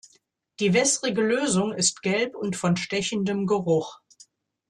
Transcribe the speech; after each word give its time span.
Die 0.59 0.73
wässrige 0.73 1.21
Lösung 1.21 1.73
ist 1.73 2.01
gelb 2.01 2.33
und 2.35 2.55
von 2.55 2.75
stechendem 2.75 3.45
Geruch. 3.45 3.99